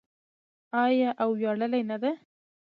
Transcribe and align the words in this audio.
آیا 0.85 1.09
او 1.21 1.29
ویاړلې 1.39 1.81
نه 1.89 1.97
ده؟ 2.01 2.11